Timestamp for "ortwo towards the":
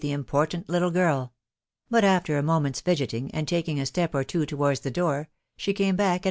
4.13-4.89